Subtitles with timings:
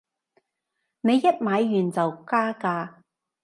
[1.01, 2.95] 你一買完就加價